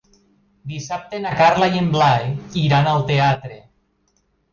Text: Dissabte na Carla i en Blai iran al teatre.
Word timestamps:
Dissabte 0.69 1.19
na 1.25 1.33
Carla 1.41 1.67
i 1.75 1.81
en 1.81 1.91
Blai 1.97 2.25
iran 2.61 2.89
al 2.93 3.05
teatre. 3.13 3.59